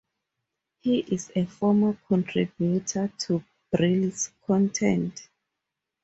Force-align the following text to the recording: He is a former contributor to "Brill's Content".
He 0.79 0.97
is 1.01 1.31
a 1.35 1.45
former 1.45 1.95
contributor 2.09 3.11
to 3.19 3.43
"Brill's 3.71 4.31
Content". 4.47 5.29